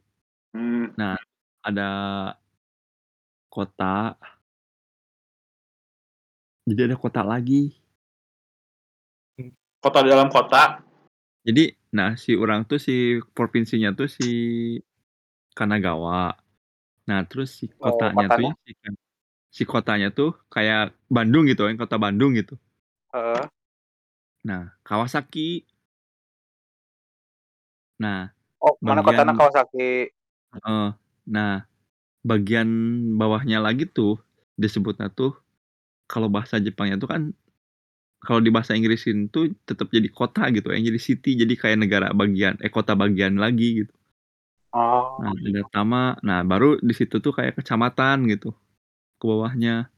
[0.55, 0.95] Mmm.
[0.95, 1.19] Nah,
[1.67, 1.91] ada
[3.51, 4.15] kota.
[6.63, 7.82] Jadi ada kota lagi.
[9.83, 10.79] Kota dalam kota?
[11.43, 14.29] Jadi, nah si urang tuh si provinsinya tuh si
[15.59, 16.39] Kanagawa.
[17.11, 18.55] Nah, terus si Oh, kotanya tuh kotanya?
[18.63, 18.71] si
[19.51, 22.55] si kotanya tuh kayak Bandung gitu kan, kota Bandung gitu.
[23.11, 23.43] Heeh.
[24.47, 25.67] Nah, Kawasaki.
[27.99, 28.31] Nah,
[28.63, 29.91] Oh, mana kotana bagian Kawasaki?
[30.63, 30.89] heeh.
[31.27, 31.53] Nah,
[32.23, 32.71] bagian
[33.19, 34.23] bawahnya lagi tuh
[34.55, 35.35] disebutnya tuh
[36.07, 37.23] kalau bahasa Jepangnya tuh kan
[38.23, 42.09] kalau di bahasa Inggrisin tuh tetap jadi kota gitu yang jadi city, jadi kayak negara
[42.15, 43.95] bagian eh, kota bagian lagi gitu.
[44.73, 45.21] Oh.
[45.21, 48.55] Nah, ada tama, nah baru di situ tuh kayak kecamatan gitu,
[49.21, 49.91] ke bawahnya.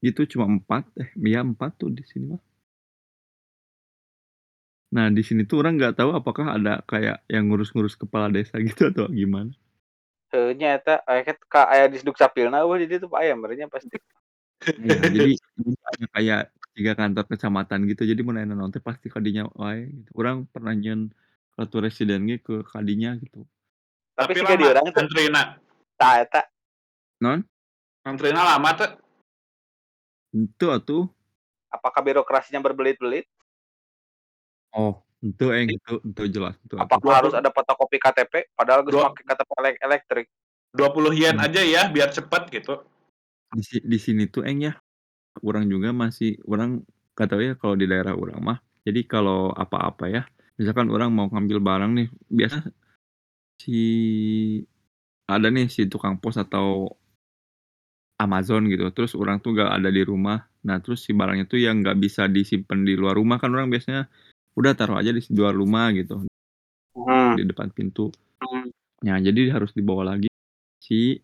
[0.00, 2.42] Itu cuma 4, eh, iya 4 tuh di sini mah.
[4.94, 8.88] Nah, di sini tuh orang nggak tahu apakah ada kayak yang ngurus-ngurus kepala desa gitu
[8.94, 9.52] atau gimana.
[10.30, 13.68] Heuh, nya eta aya ket ka aya di Dukcapilna eueuh di ditu aya meureun nya
[13.70, 13.98] pasti.
[14.64, 15.32] Iya, jadi
[15.92, 16.42] ada kayak
[16.76, 20.10] 3 kantor kecamatan gitu, jadi mun aya naon teh pasti ka dinya wae gitu.
[20.16, 21.12] Urang pernah nyieun
[21.56, 23.44] ratu residen ge ke kadinya gitu.
[24.16, 25.42] Tapi Tapi siga di lama urang teh antrina?
[25.96, 26.42] tah eta.
[27.20, 27.40] Naon?
[28.04, 28.88] Antrina lama teu?
[30.36, 31.04] Henteu atuh.
[31.72, 33.24] Apakah birokrasinya berbelit-belit?
[34.76, 36.84] Oh, henteu Eng, henteu henteu jelas henteu atuh.
[36.84, 40.26] Apakah harus ada fotokopi KTP padahal geus Dua make KTP elek elektrik?
[40.76, 41.46] 20 yen Hmm.
[41.48, 42.84] aja ya biar cepet gitu.
[43.54, 44.74] Di si di sini tuh Eng ya,
[45.46, 46.82] urang juga masih urang
[47.14, 48.58] nggak tahu ya kalau di daerah urang mah.
[48.86, 50.22] Jadi kalau apa-apa ya,
[50.58, 52.58] misalkan urang mau ngambil barang nih, biasa
[53.62, 53.78] si
[55.26, 56.94] ada nih si tukang pos atau
[58.16, 60.40] Amazon gitu, terus urang tuh nggak ada di rumah.
[60.64, 64.08] Nah, terus si barangnya tuh yang nggak bisa disimpen di luar rumah kan urang biasanya
[64.56, 66.24] udah taruh aja di luar rumah gitu.
[66.96, 67.36] Hmm.
[67.36, 68.08] Di depan pintu.
[69.04, 70.32] Nah, jadi harus dibawa lagi
[70.80, 71.20] si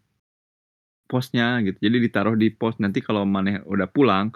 [1.07, 1.79] posnya gitu.
[1.79, 4.33] Jadi ditaruh di pos, nanti kalau maneh udah pulang,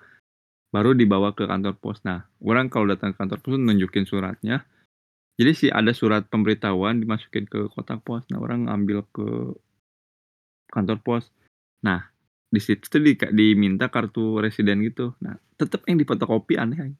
[0.71, 2.03] baru dibawa ke kantor pos.
[2.05, 4.67] Nah, urang kalau datang ke kantor pos nunjukin suratnya.
[5.37, 8.25] Jadi sih ada surat pemberitahuan dimasukin ke kotak pos.
[8.33, 9.57] Nah, orang ambil ke
[10.73, 11.25] kantor pos.
[11.85, 12.09] Nah,
[12.49, 15.13] di situ tuh di diminta kartu residen gitu.
[15.21, 16.93] Nah, tetep yang difotokopi aneh.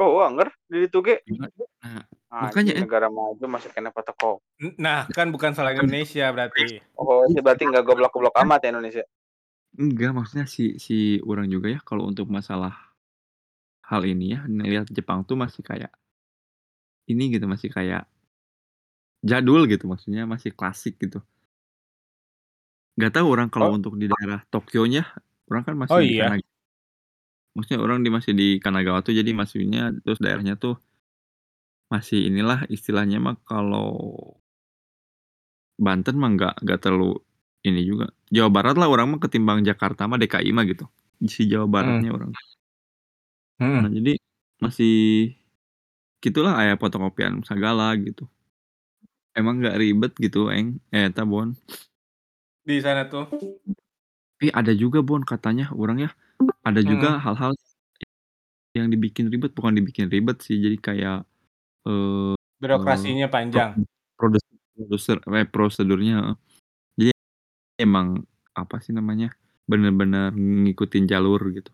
[0.00, 1.20] Oh, angger di ditu ge.
[1.28, 2.86] Nah, Anjing makanya Eng.
[2.86, 4.78] negara maju masih kena fotokopi.
[4.78, 6.78] Nah, kan bukan salah Indonesia berarti.
[6.94, 9.04] Oh, berarti nggak goblok-goblok amat ya Indonesia.
[9.78, 12.74] Enggak, maksudnya si si urang juga ya kalau untuk masalah
[13.90, 15.92] hal ini ya, ngelihat Jepang tuh masih kayak
[17.08, 18.10] ini gitu, masih kayak
[19.24, 21.20] jadul gitu, maksudnya masih klasik gitu.
[22.98, 23.78] Nggak tahu orang kalau Oh.
[23.78, 25.02] untuk di daerah Tokyonya,
[25.50, 26.26] orang kan masih Oh, di iya?
[26.26, 26.40] Kanag
[27.56, 30.78] maksudnya orang di masih di Kanagawa tuh jadi maksudnya terus daerahnya tuh
[31.92, 33.88] masih inilah istilahnya mah kalau
[35.78, 37.20] Banten mah nggak nggak terlalu
[37.62, 38.10] ini juga.
[38.32, 40.88] Jawa Barat lah orang mah ketimbang Jakarta mah DKI mah gitu.
[41.28, 41.74] Si Jawa Hmm.
[41.74, 42.32] Baratnya orang.
[43.58, 43.84] Mhm.
[43.84, 44.12] Nah, jadi
[44.62, 44.92] masih
[46.24, 48.28] gitulah aya fotokopian sagala gitu.
[49.38, 51.54] Emang nggak ribet gitu Eng, eh eta Bon.
[52.68, 53.24] Di sana tuh?
[54.40, 56.10] Tapi ada juga Bon katanya urang ya,
[56.66, 57.24] ada juga Mhm.
[57.24, 57.52] hal-hal
[58.78, 61.18] yang dibikin ribet, bukan dibikin ribet sih, jadi kayak,
[61.86, 63.80] eee, Birokrasinya panjang?
[64.20, 64.44] produs
[64.76, 66.36] produser eh, prosedurnya heeh.
[67.00, 67.12] Jadi
[67.80, 68.20] emang
[68.52, 69.32] apa sih namanya,
[69.64, 71.72] bener-bener ngikutin jalur gitu.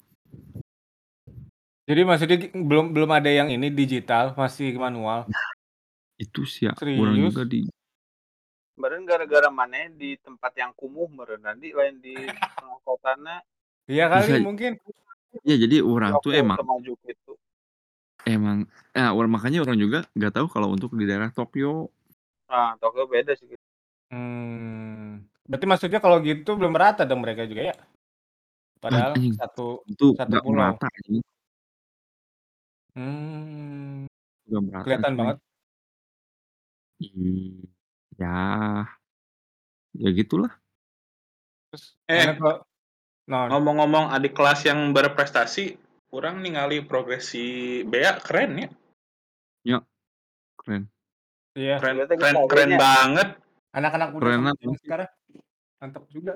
[1.86, 5.26] Jadi maksudnya gi belum belum ada yang ini digital, masih manual?
[5.30, 5.50] Nah,
[6.18, 7.34] itu sih ya, urang Serius?
[7.34, 7.60] juga di
[8.76, 12.12] Meureun gara-gara maneh di tempat yang kumuh meureun, nanti lain di
[12.60, 13.40] tengah kotana
[13.86, 14.72] Iya kali Bisa mungkin.
[15.46, 17.32] Iya, jadi urang tuh emang teu maju kitu.
[18.26, 21.88] Emang nah, makanya orang juga nggak tahu kalau untuk di daerah Tokyo.
[22.50, 23.50] Nah, Tokyo beda sih.
[24.10, 27.74] Mmm, berarti maksudnya kalau gitu belum merata dong mereka juga ya?
[27.74, 30.54] Ah, Padahal anjing, satu itu satu pulau.
[30.54, 30.86] merata.
[32.94, 34.06] Mmm.
[34.46, 35.36] Nggak merata Kelihatan banget.
[37.00, 37.60] Ih,
[38.16, 38.28] ya
[39.92, 40.52] ya gitulah.
[41.72, 42.36] Terus Eh.
[42.38, 42.62] kalau
[43.28, 43.48] naon?
[43.52, 45.76] Ngomong-ngomong adik kelas yang berprestasi,
[46.16, 48.68] urang ningali progres si Bea keren ya.
[49.60, 49.78] Ya,
[50.56, 50.88] keren.
[51.52, 51.76] Iya.
[51.76, 53.28] Keren keren keren banget.
[53.76, 54.80] Anak-anak muda zaman apa?
[54.80, 55.10] sekarang
[55.76, 56.32] mantap juga.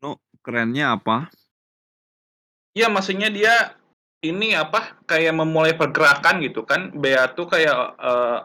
[0.00, 1.28] No, kerennya apa?
[2.72, 3.76] Iya, maksudnya dia
[4.24, 6.94] ini apa, kayak memulai pergerakan gitu kan.
[6.96, 8.38] Bea tuh kayak, eee,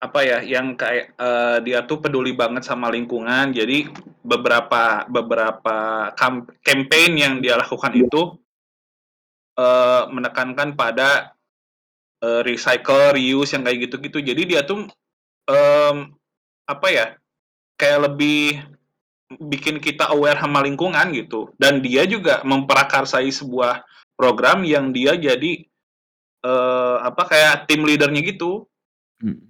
[0.00, 3.52] apa ya, yang kayak, eee, dia tuh peduli banget sama lingkungan.
[3.52, 3.84] Jadi
[4.24, 8.40] beberapa beberapa kam campaign yang dia lakukan itu
[9.58, 11.34] eee, menekankan pada,
[12.22, 14.18] eee, recycle, reuse yang kayak gitu-gitu.
[14.22, 14.86] Jadi dia tuh,
[15.50, 15.96] mmm,
[16.70, 17.06] apa ya,
[17.80, 18.62] kayak lebih
[19.50, 21.52] bikin kita aware sama lingkungan gitu.
[21.60, 23.84] Dan dia juga memprakarsai sebuah
[24.18, 25.64] program yang dia jadi,
[26.44, 28.66] eee, apa, kayak tim leader-nya gitu.
[29.24, 29.49] Mhm.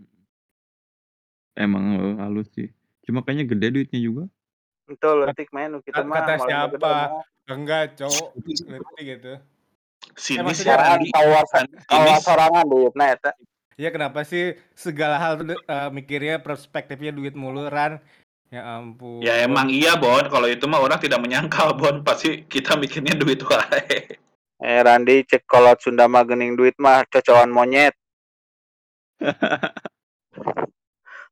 [1.60, 2.72] Emang, heeh, halus sih.
[3.04, 4.24] Cuma kayaknya gede duitnya juga.
[4.88, 6.80] Betul, Kat leutik main nu kitu kat mah kata gede siapa?
[6.80, 7.22] mah.
[7.50, 8.26] Enggak, Cok,
[8.66, 9.32] leutik gitu.
[9.36, 9.40] Eh,
[10.16, 13.30] Sini si maksudnya Sorangan Randi kawa Randi ini kawa s sorangan duitna eta.
[13.76, 18.00] Ya kenapa sih segala hal tuh, eee, mikirnya perspektifnya duit mulu, Ran?
[18.50, 18.82] Ya
[19.22, 19.78] Ya emang ampun.
[19.78, 24.16] iya, Bon, kalau itu mah orang tidak menyangkal, Bon, pasti kita mikirnya duit wae.
[24.60, 27.94] Eh, Randi cek kolot Sunda mah geuning duit mah cocokan monyet.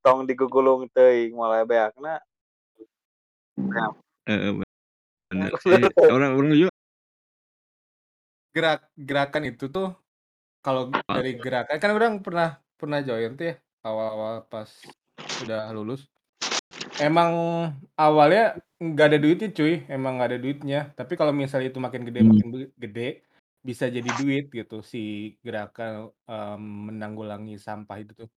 [0.05, 2.23] Tong digugulung teuing moal beakna.
[3.59, 3.91] Nah.
[5.29, 5.53] Bener.
[5.69, 6.09] Eh, teh.
[6.09, 6.73] orang-orang juga
[8.57, 9.93] Gerak gerakan itu tuh
[10.65, 14.69] kalau dari gerakan kan orang pernah pernah join tuh ya, awal-awal pas
[15.45, 16.09] udah lulus.
[16.97, 17.31] Emang
[17.95, 20.81] awalnya nggak ada duitnya cuy, emang nggak ada duitnya.
[20.97, 22.31] Tapi kalau misalnya itu makin gede Mmm.
[22.33, 23.09] makin gede,
[23.61, 28.29] bisa jadi duit gitu si gerakan, mmm, menanggulangi sampah itu tuh.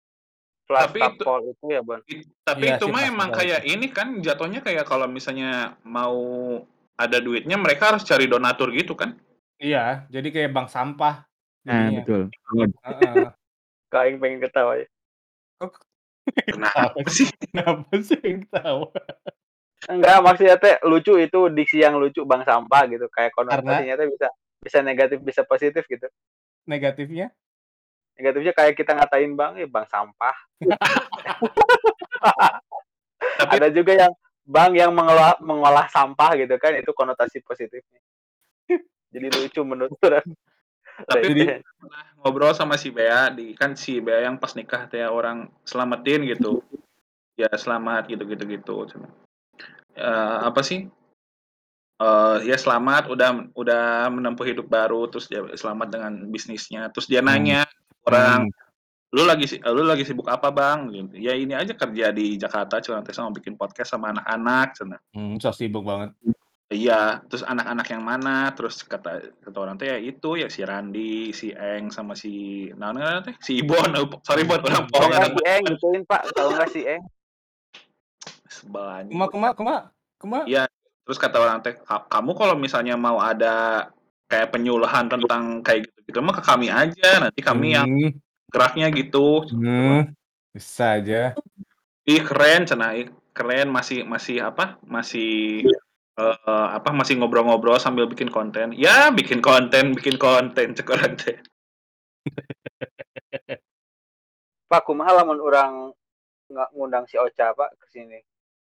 [0.79, 1.99] Tapi itu itu ya, Bon?
[2.07, 3.75] it tapi Iya itu mah emang kayak itu.
[3.75, 6.21] ini kan jatuhnya kayak kalau misalnya mau
[6.95, 9.19] ada duitnya mereka harus cari donatur gitu kan?
[9.59, 11.25] Iya, jadi kayak bank sampah
[11.61, 12.01] Nah, jadinya.
[12.01, 12.23] betul.
[12.33, 12.71] Banget.
[12.89, 13.25] Heeh.
[13.91, 14.87] Kok aing pengen ketawa ya.
[15.61, 15.73] Kok
[16.47, 17.27] Kenapa kenapa sih?
[17.51, 18.89] kenapa sih pengen ketawa?
[19.89, 24.29] Enggak, maksudnya teh lucu itu diksi yang lucu bank sampah gitu, kayak konotasinya teh bisa
[24.61, 26.05] bisa negatif, bisa positif gitu.
[26.69, 27.33] Negatifnya?
[28.21, 30.37] Negatifnya kayak kita ngatain bank, "Eh, bank sampah."
[33.41, 34.13] Tapi Ada juga yang
[34.45, 38.05] bank yang mengelola mengolah sampah gitu kan, itu konotasi positifnya.
[39.17, 39.97] Jadi lucu menurut
[41.09, 45.05] tapi Jadi pernah ngobrol sama si Bea di kan si Bea yang pas nikah teh
[45.05, 46.61] orang selamatin gitu.
[47.41, 48.75] Ya selamat gitu gitu gitu.
[49.97, 50.93] Eee, apa sih
[52.01, 56.93] eee, ya selamat udah udah menempuh hidup baru, terus dia selamat dengan bisnisnya.
[56.93, 57.33] Terus dia Mmm.
[57.33, 57.61] nanya
[58.07, 59.13] orang, Mmm.
[59.17, 61.19] "Lu lagi si lu lagi sibuk apa, Bang?" Gitu.
[61.19, 65.01] "Ya ini aja kerja di Jakarta cenah teh sama bikin podcast sama anak-anak," cenah.
[65.17, 66.15] Mmm, sok sibuk banget.
[66.71, 68.55] Iya, terus anak-anak yang mana?
[68.55, 72.95] Terus kata kata orang teh, "Ya itu, ya si Randi, si Eng, sama si naon
[72.95, 73.35] ngaranna teh?
[73.43, 73.91] Si Ibon."
[74.27, 77.03] Sorry Bon, urang Kalau poho enggak ngaran si Eng gituin, Pak, kalau enggak si Eng.
[78.47, 79.15] Sebel anjing.
[79.19, 79.81] Kumaha kumaha kumaha
[80.23, 80.45] kumaha?
[80.47, 80.71] Iya,
[81.03, 83.91] terus kata orang teh, "Ka kamu kalau misalnya mau ada
[84.31, 88.19] kayak penyuluhan tentang kayak gitu-gitu mah ke kami aja, nanti kami yang Mmm.
[88.51, 89.55] geraknya gitu." Orang.
[89.63, 90.03] Mmm,
[90.51, 91.39] bisa aja.
[92.11, 95.63] Ih keren cenah, ih keren masih masih apa, masih,
[96.19, 98.75] eee, apa, masih ngobrol-ngobrol sambil bikin konten.
[98.75, 101.39] Ya bikin konten bikin konten cek urang teh.
[104.67, 105.73] Pak, kumaha lamun urang
[106.51, 108.19] nga ngundang si Ocha, Pak, ke sini?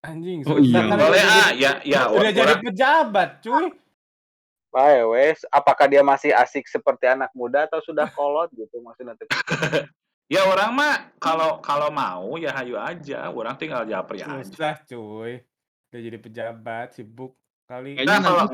[0.04, 0.84] Anjing Oh, iya.
[0.88, 3.66] kan Boleh, ah, ya ya udah jadi orang pejabat, cuy.
[4.74, 9.24] Bae wes, apakah dia masih asik seperti anak muda atau sudah kolot gitu kitu.
[10.32, 14.40] Ya orang mah kalau kalau mau ya hayu aja, orang tinggal japri aja.
[14.40, 15.44] Susah, cuy.
[15.92, 17.36] Udah jadi pejabat, sibuk
[17.68, 17.94] kali.
[18.00, 18.44] Kayaknya Nah, kalau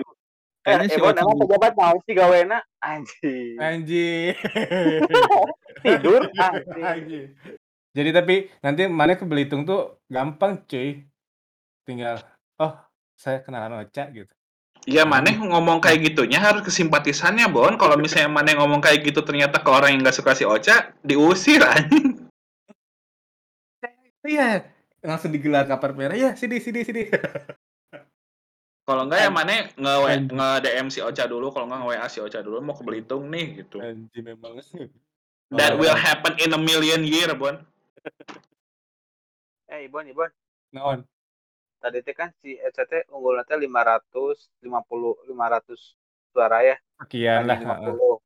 [0.60, 2.58] Eh, kayaknya si Ebon Ocha emang pejabat naon sih gawena?
[2.84, 3.56] Anjing.
[3.56, 4.36] Anjing.
[5.86, 6.84] Tidur anjing.
[6.84, 7.28] Anjing.
[7.96, 11.08] Jadi tapi nanti mana ke Belitung tuh gampang, cuy.
[11.88, 12.20] Tinggal,
[12.60, 12.76] "Oh,
[13.16, 14.28] saya kenalan Ocha," gitu.
[14.88, 17.76] Ya maneh ngomong kayak gitunya harus ke simpatisannya, Bon.
[17.76, 21.60] Kalau misalnya maneh ngomong kayak gitu ternyata ke orang yang nggak suka si Ocha, diusir
[21.64, 22.16] anjing.
[24.20, 24.68] Iya,
[25.00, 27.08] langsung digelar kapar merah, "Ya, sini sini sini."
[28.88, 30.36] Kalau enggak ya An maneh nge-W anjing.
[30.36, 33.80] nge-DM si Ocha dulu, kalau enggak nge-WA si Ocha dulu, "Mau ke Belitung nih," gitu.
[33.80, 34.60] Anjing memang.
[35.56, 37.58] That will happen in a million year, Bon.
[39.70, 40.30] Eh, Ibon, Ibon.
[40.74, 41.06] naon?
[41.80, 42.60] Tadi teh kan si
[43.08, 45.96] unggulna teh 550 500
[46.28, 46.76] suara ya.
[47.00, 47.94] Sekian lah, Banding heeh.
[47.96, 48.16] 50.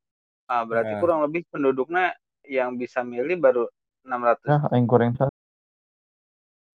[0.51, 2.13] Ah, berarti kurang lebih penduduknya
[2.45, 3.63] yang bisa milih baru
[4.03, 4.45] 600.
[4.45, 5.31] Nah, aing goreng sa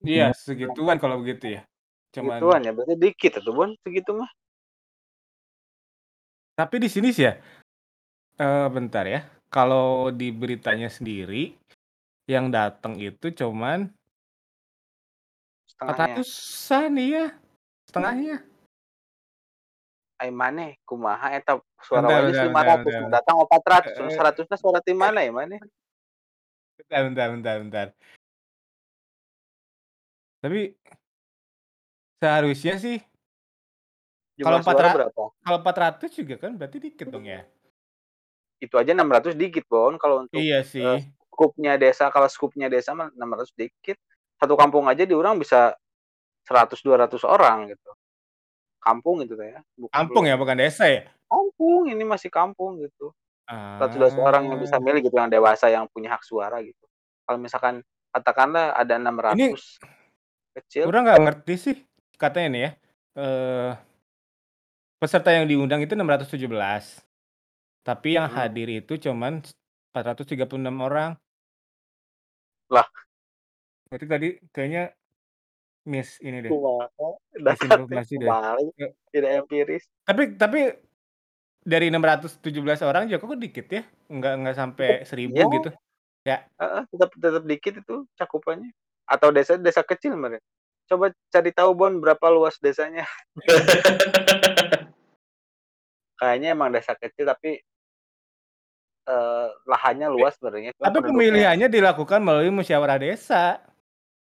[0.01, 0.35] Iya, Iya.
[0.35, 1.62] segituan kalau begitu ya.
[2.16, 4.31] Cuman Segituan ya, berarti dikit atuh, Bon, segitu mah.
[6.57, 7.37] Tapi di sini sih ya,
[8.40, 11.53] eee, bentar ya, kalau di beritanya sendiri,
[12.25, 13.93] yang datang itu cuman
[15.81, 16.21] Setengahnya.
[16.21, 17.25] 400-an iya,
[17.88, 18.37] setengahnya.
[20.21, 23.11] Ai maneh kumaha eta suara wae geus bentar bentar 500 bentar nu bentar.
[23.16, 25.61] datang 400 nu Eee 100 na suara ti mana ya maneh?
[26.79, 27.87] Bentar bentar bentar bentar.
[30.43, 30.73] Tapi
[32.21, 33.01] seharusnya sih
[34.40, 35.23] kalau Jumlah suara 400 berapa?
[35.40, 37.45] kalau 400 juga kan berarti dikit dong ya?
[38.61, 41.09] itu aja 600 dikit, Bon, kalau untuk, Iya sih.
[41.33, 43.97] skupnya desa kalau skupnya desa mah 600 dikit.
[44.40, 45.76] Satu kampung aja di urang bisa
[46.48, 47.90] 100, 200 orang gitu.
[48.83, 51.11] Kampung itu teh ya, bukan Kampung belum ya, bukan desa ya?
[51.31, 53.12] kampung, ini masih kampung gitu.
[53.79, 54.83] 100, 200 orang yang bisa Ah.
[54.83, 56.85] milih gitu, yang dewasa yang punya hak suara gitu.
[57.29, 57.83] Kalau misalkan
[58.14, 58.96] katakanlah ada
[59.29, 59.81] Ini 600
[60.57, 61.76] kecil Urang nggak ngerti sih,
[62.16, 62.70] katanya nih ya,
[63.20, 63.70] eee
[65.00, 67.00] peserta yang diundang itu 617.
[67.83, 68.31] Tapi yang Mhm.
[68.31, 69.57] hadir itu cuman s
[69.92, 71.16] 436 orang.
[72.70, 72.87] Lah.
[73.90, 74.94] Berarti tadi kayaknya
[75.90, 76.88] miss ini deh, Kumaha,
[77.42, 78.31] miss data teh informasi deh.
[78.79, 79.85] E tidak empiris.
[80.07, 80.61] Tapi tapi
[81.66, 83.83] dari 617 orang juga kok dikit ya?
[84.07, 85.55] Nggak nggak sampai 1000 Iya.
[85.59, 85.70] gitu?
[86.22, 86.37] Ya.
[86.62, 88.70] Heeh, tetap tetap dikit itu cakupannya.
[89.11, 90.38] Atau desa desa kecil meureun.
[90.87, 93.03] Coba cari tahu, Bon, berapa luas desanya.
[96.18, 97.61] Kayaknya emang desa kecil tapi
[99.09, 103.61] eee, lahannya Tapi luas sebenarnya, tapi penduduknya pemilihannya dilakukan melalui musyawarah desa.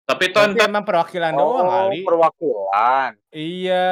[0.05, 1.99] Tapi Ton, Berarti Ton emang perwakilan doang Oh, kali.
[2.05, 3.11] perwakilan.
[3.33, 3.89] Iya.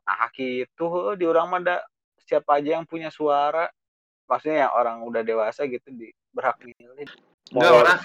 [0.00, 1.76] Nah, heuh, di urang mah da
[2.24, 3.68] siapa aja yang punya suara,
[4.24, 7.06] maksudnya yang orang udah dewasa gitu di berhak milih.
[7.52, 7.98] Enggak, orang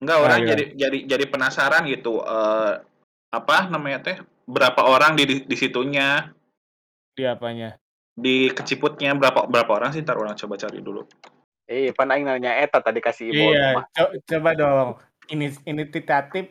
[0.00, 0.48] enggak, orang iya.
[0.54, 2.72] jadi jadi jadi penasaran gitu, eee,
[3.30, 4.16] apa namanya teh,
[4.48, 6.32] berapa orang di di di situnya.
[7.14, 7.76] Di apanya?
[8.16, 10.00] Di keciputnya berapa berapa orang sih?
[10.02, 11.02] Entar urang coba cari dulu.
[11.70, 13.86] Eh, pan aing nanya eta tadi kasih Ibon Iya, mah.
[13.94, 14.88] co coba dong.
[15.30, 16.50] Inis inititatif.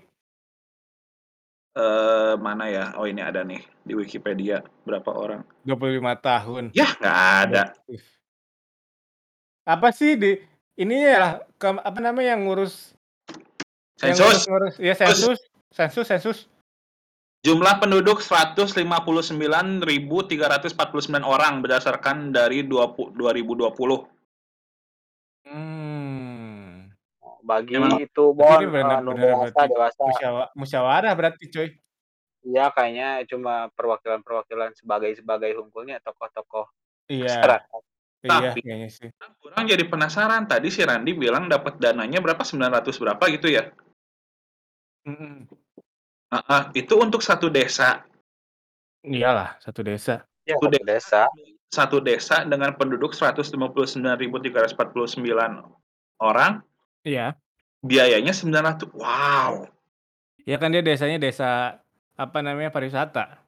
[1.75, 2.95] Eee, mana ya?
[2.97, 5.43] Oh, ini ada nih di Wikipedia, berapa orang.
[5.67, 6.63] 25 tahun.
[6.73, 7.63] Yah, nggak ada.
[7.75, 8.01] Aktif.
[9.67, 10.39] Apa sih di
[10.79, 12.95] lah, ke apa namanya, yang ngurus
[13.99, 14.47] yang Sensus.
[14.47, 15.35] ngurus-ngurus ya Sensus.
[15.35, 15.39] sensus
[15.75, 16.39] sensus sensus.
[17.43, 19.83] Jumlah penduduk 159.349
[21.23, 24.07] orang berdasarkan dari duapu 2020.
[25.47, 26.91] Mmm.
[27.49, 30.05] Bagi Emang itu, Bon, ini eee, bener nu bener dewasa berarti dewasa.
[30.05, 31.73] musyawa musyawarah berarti, cuy.
[32.45, 36.69] Iya, kayaknya cuma perwakilan-perwakilan sebagai-sebagai hungkulnya tokoh-tokoh
[37.09, 37.25] Iya.
[37.25, 37.81] masyarakat.
[38.21, 39.09] Iya, Tapi kayaknya sih.
[39.43, 43.73] urang jadi penasaran, tadi si Randi bilang dapat dananya berapa, 900 berapa gitu ya?
[45.09, 45.49] Mhm.
[46.29, 48.05] Heeh, itu untuk satu desa.
[49.01, 50.21] Iyalah, satu desa.
[50.45, 51.23] Ya, Satu satu desa desa.
[51.71, 55.63] satu desa dengan penduduk 159.349
[56.19, 56.59] orang,
[57.03, 57.35] Iya.
[57.79, 59.63] biayanya 900 wow.
[60.43, 61.79] Ya kan dia desanya desa,
[62.17, 63.39] apa namanya, pariwisata.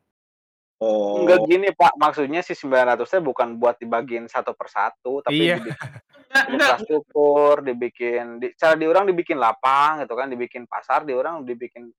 [0.82, 1.46] Enggak Oh.
[1.46, 5.60] gini, Pak, maksudnya si 900-nya bukan buat dibagiin satu per satu, tapi Iya.
[5.60, 5.76] dibikin
[6.32, 6.48] Enggak enggak.
[6.80, 11.92] infrastruktur, dibikin di cara di urang dibikin lapang gitu kan, dibikin pasar, di urang dibikin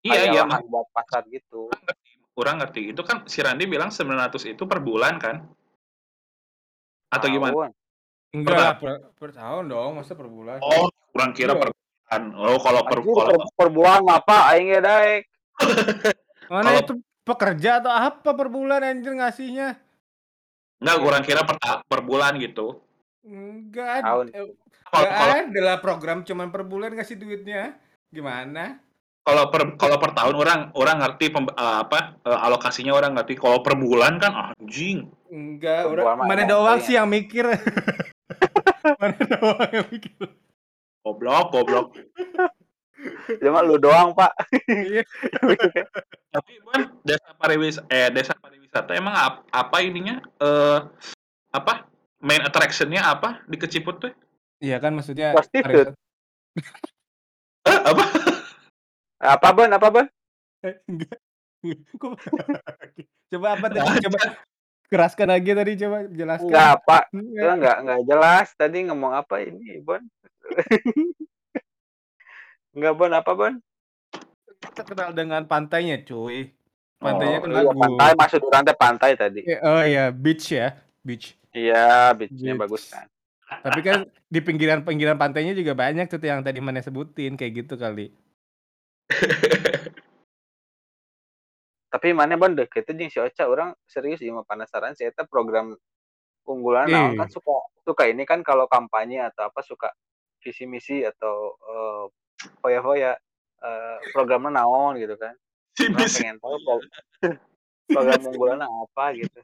[0.00, 0.70] Iya kayak iya, lahan Mas.
[0.70, 1.68] buat pasar gitu.
[2.32, 2.94] Urang ngerti.
[2.94, 5.44] Itu kan si Randi bilang 900 itu per bulan kan?
[7.10, 7.52] Atau gimana?
[7.52, 7.70] Tahun.
[8.30, 10.62] Enggak per per tahun dong, masa per bulan?
[10.62, 10.86] Oh,
[11.18, 12.22] urang kira per bulan.
[12.38, 15.22] Oh, kalau per Anjir per per bulan mah, Pak, aing ge daek.
[16.50, 16.94] Mana kalau itu
[17.26, 19.78] pekerja atau apa per bulan anjir ngasihnya?
[20.80, 21.58] enggak, urang kira per
[21.90, 22.78] per bulan gitu.
[23.26, 24.26] Enggak Tahun.
[24.30, 24.46] eee,
[24.90, 27.74] Kalau nggak kalau ada lah program cuman per bulan ngasih duitnya.
[28.14, 28.78] Gimana?
[29.20, 33.34] kalau per kalau per tahun orang orang ngerti pem eee, apa, eee, alokasinya orang ngerti.
[33.42, 35.10] Kalau per bulan kan anjing.
[35.30, 37.50] Enggak, Per ora bulan mah mana doang sih yang mikir.
[39.00, 40.28] Mana doang yang mikir.
[41.04, 41.86] Goblok goblok.
[43.40, 44.32] Cuma lu doang, Pak.
[44.68, 45.02] Iya.
[46.36, 50.78] Tapi Bon, desa pariwis eh, desa pariwisata emang ap apa ininya, eee,
[51.50, 51.88] apa,
[52.20, 54.14] main attraction-nya apa di Keciput teh?
[54.60, 55.64] Iya kan maksudnya Prostitut.
[55.64, 55.96] pariwisata
[57.64, 58.04] Hah, apa?
[59.20, 59.70] Apa, Bon?
[59.72, 60.06] Apa, Bon?
[60.60, 60.76] Eh,
[63.32, 63.88] coba apa tadi?
[64.04, 64.20] Coba.
[64.90, 66.50] Keraskan lagi tadi coba jelaskan.
[66.50, 67.04] Enggak, Pak.
[67.14, 67.38] Enggak.
[67.38, 70.02] Itu enggak enggak jelas tadi ngomong apa ini, Bon?
[72.74, 73.54] Enggak, Bon, apa, Bon?
[74.74, 76.50] Terkenal dengan pantainya, cuy.
[77.00, 77.80] Pantainya Oh, kan iya, bagus.
[77.80, 79.40] pantai maksud urang teh pantai tadi.
[79.46, 81.32] Iya, oh iya, beach ya, beach.
[81.50, 82.92] Iya, beach-nya bagus Beach.
[82.92, 83.06] kan.
[83.50, 83.98] Tapi kan
[84.30, 88.14] di pinggiran-pinggiran pantainya juga banyak tuh yang tadi Maneh sebutin, kayak gitu kali.
[91.90, 95.74] Tapi mana Bon deket jeung si Ocha urang serius mah penasaran si eta program
[96.46, 97.34] unggulan naon kan Ih.
[97.34, 99.90] suka suka ini kan kalau kampanye atau apa suka
[100.38, 102.04] visi misi atau eee,
[102.62, 103.18] foya-foya
[103.60, 105.34] eee, programnya naon gitu kan.
[105.98, 106.22] Misi.
[106.22, 106.74] pengen tahu pro
[107.90, 109.40] program unggulanna apa gitu.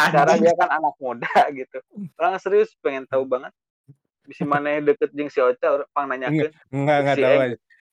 [0.00, 0.48] Anjing.
[0.48, 1.78] dia kan anak muda gitu.
[2.16, 3.52] Urang serius pengen tahu banget.
[4.24, 7.38] Bisi maneh deket jeung si Ocha urang pang nanyakeun enggak ke enggak si tahu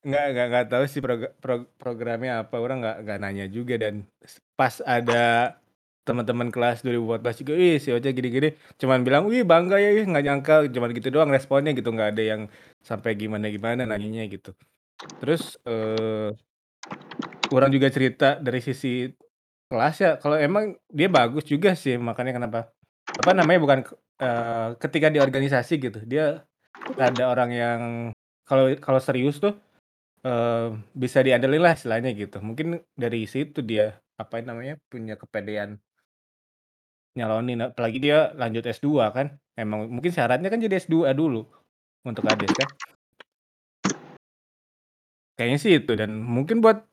[0.07, 3.75] Enggak enggak enggak tahu sih proga pro programnya apa, orang enggak enggak nanya juga.
[3.75, 4.07] Dan
[4.55, 5.59] pas ada
[6.07, 10.23] teman-teman kelas 2014 juga, "Wih si Ocha gini-gini," cuman bilang, "Wih bangga ya, ih nggak
[10.23, 12.41] nyangka," cuman gitu doang responnya gitu, nggak ada yang
[12.79, 14.55] sampai gimana-gimana nanyanya gitu.
[15.19, 16.31] Terus, eee,
[17.51, 19.11] orang juga cerita dari sisi
[19.67, 22.71] kelas ya, kalau emang dia bagus juga sih, makanya kenapa
[23.19, 23.79] apa namanya, bukan,
[24.23, 26.47] eee, ketika di organisasi gitu, dia
[26.95, 27.81] ada orang yang
[28.47, 29.59] kalau kalau serius tuh,
[30.23, 32.37] eee, bisa diandelin lah istilahnya gitu.
[32.41, 35.77] Mungkin dari situ dia, apa namanya, punya kepedean
[37.17, 41.49] nyalonin, apalagi dia lanjut S2 kan, emang mungkin syaratnya kan jadi S2 dulu
[42.05, 42.69] untuk Kades kan.
[45.37, 46.85] Kayaknya sih itu dan mungkin buat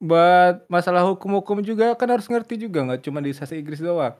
[0.00, 4.16] buat masalah hukum-hukum juga kan harus ngerti juga, nggak cuma di sastra Inggris doang.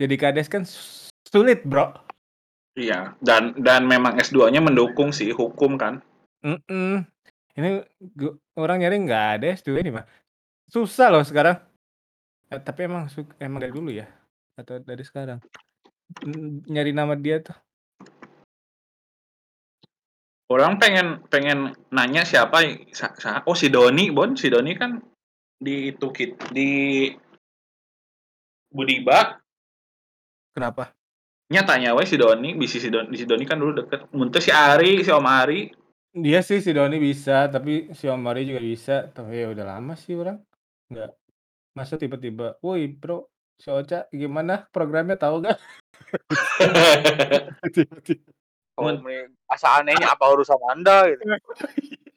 [0.00, 0.64] Jadi Kades kan
[1.28, 1.92] sulit, Bro.
[2.78, 6.00] Iya, dan dan memang S2-nya mendukung sih hukum kan.
[6.42, 7.06] Mhm.
[7.58, 7.70] Ini
[8.14, 10.06] gu orang nyari nggak ada S2 ini mah.
[10.70, 11.58] Susah loh sekarang.
[12.48, 14.06] Eh, tapi emang suk emang dari dulu ya?
[14.54, 15.42] Atau dari sekarang?
[16.70, 17.56] Nyari nama dia tuh.
[20.48, 22.64] Orang pengen pengen nanya siapa
[22.94, 24.96] sa sa oh si Doni, Bon, si Doni kan
[25.60, 27.12] di itu kit di
[28.72, 29.36] Budiba.
[30.54, 30.94] Kenapa?
[31.52, 34.08] Nya tanya we si Doni, bisi si Doni si Doni kan dulu deket.
[34.16, 35.77] Mun teu si Ari, si Om Ari.
[36.18, 39.94] Dia sih si Doni bisa, tapi si Om Ari juga bisa, tapi ya udah lama
[39.94, 40.42] sih orang
[40.90, 41.10] nggak
[41.78, 45.58] masa tiba-tiba, "Woi Bro, si Ocha gimana programnya tahu nggak?"
[47.74, 48.30] Tiba-tiba.
[48.78, 51.22] Oh, Mun me asa anehnya apa urusan Anda gitu.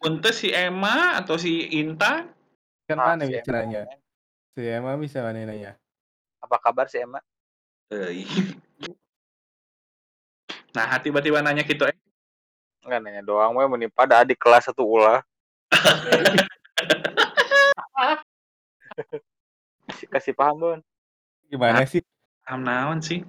[0.01, 2.29] mun teu si Emma atau si Intan.
[2.89, 3.85] Kan Ah, aneh si Emma.
[4.57, 5.77] Si Emma bisa mana nanya.
[6.41, 7.21] Apa kabar si Emma?
[7.93, 8.25] Euy.
[10.71, 11.95] Nah, tiba-tiba nanya gitu eh.
[12.81, 15.21] Enggak nanya doang we meni pada adik kelas satu ulah.
[19.87, 20.79] Kasih kasih paham, Bon.
[21.51, 22.01] Gimana sih?
[22.47, 23.21] Paham naon sih?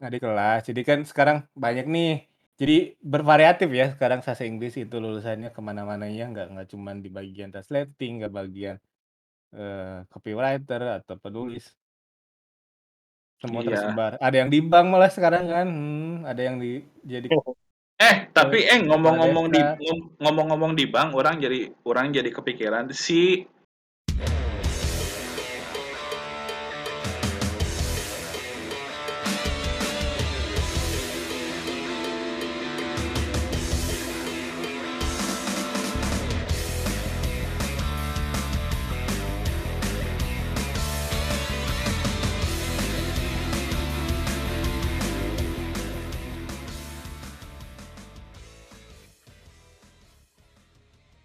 [0.00, 0.66] Adik kelas.
[0.66, 2.26] Jadi kan sekarang banyak nih.
[2.54, 7.50] Jadi bervariatif ya sekarang sastra Inggris itu lulusannya ke mana-mananya, nggak nggak cuman di bagian
[7.50, 8.76] translating, nggak bagian,
[9.50, 11.74] eee, copywriter atau penulis.
[13.42, 13.74] Semua Iya.
[13.74, 14.12] tersebar.
[14.22, 17.26] Ada yang di bank malah sekarang kan, hmm, ada yang di jadi
[18.02, 19.78] Eh, tapi eh ngomong-ngomong di desa.
[19.78, 23.46] ngom ngomong-ngomong di bank, orang jadi orang jadi kepikiran si